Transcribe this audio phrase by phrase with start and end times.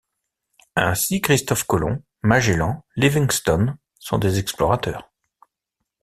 [0.75, 5.11] Ainsi Christophe Colomb, Magellan, Livingstone sont des explorateurs.